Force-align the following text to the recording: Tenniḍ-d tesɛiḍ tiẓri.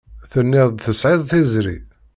Tenniḍ-d 0.31 0.77
tesɛiḍ 0.85 1.21
tiẓri. 1.29 1.77